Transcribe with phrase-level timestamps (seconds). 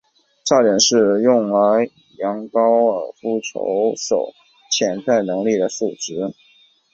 [0.45, 2.61] 差点是用来量度高
[2.91, 4.33] 尔夫球手
[4.71, 6.33] 潜在能力的数值。